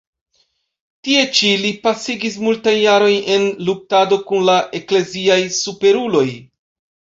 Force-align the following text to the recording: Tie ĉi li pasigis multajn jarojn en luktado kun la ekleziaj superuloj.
Tie 1.07 1.19
ĉi 1.39 1.51
li 1.65 1.73
pasigis 1.83 2.39
multajn 2.47 2.81
jarojn 2.85 3.29
en 3.37 3.47
luktado 3.69 4.21
kun 4.33 4.45
la 4.51 4.59
ekleziaj 4.83 5.41
superuloj. 5.63 6.29